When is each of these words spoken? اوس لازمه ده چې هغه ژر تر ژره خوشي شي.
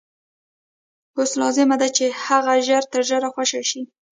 اوس 1.17 1.31
لازمه 1.41 1.75
ده 1.81 1.87
چې 1.97 2.05
هغه 2.25 2.53
ژر 2.67 2.83
تر 2.91 3.01
ژره 3.09 3.29
خوشي 3.33 3.63
شي. 3.69 3.81